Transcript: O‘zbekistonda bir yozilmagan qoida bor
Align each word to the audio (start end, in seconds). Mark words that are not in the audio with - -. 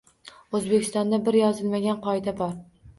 O‘zbekistonda 0.59 1.21
bir 1.29 1.39
yozilmagan 1.43 2.05
qoida 2.11 2.39
bor 2.45 2.63